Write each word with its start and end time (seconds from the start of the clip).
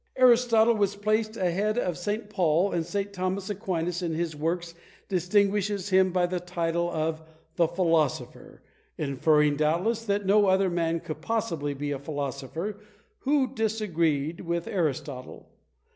Aristotle 0.15 0.73
was 0.73 0.95
placed 0.95 1.37
a 1.37 1.51
head 1.51 1.77
of 1.77 1.95
St. 1.95 2.27
Paul; 2.27 2.71
and 2.71 2.83
St. 2.83 3.13
Thomas 3.13 3.51
Aquinas 3.51 4.01
in 4.01 4.15
his 4.15 4.35
works 4.35 4.73
distinguishes 5.07 5.89
him 5.89 6.11
by 6.11 6.25
the 6.25 6.39
title 6.39 6.89
of 6.89 7.21
"The 7.55 7.67
Philosopher;" 7.67 8.63
inferring, 8.97 9.57
doubtless, 9.57 10.03
that 10.05 10.25
no 10.25 10.47
other 10.47 10.71
man 10.71 11.01
could 11.01 11.21
possibly 11.21 11.75
be 11.75 11.91
a 11.91 11.99
philosopher 11.99 12.79
who 13.19 13.53
disagreed 13.53 14.41
with 14.41 14.65
Aristotle. 14.67 15.51